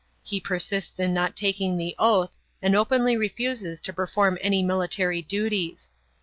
[0.23, 5.91] He persists in not taking the oath and openly refuses to perform any military duties.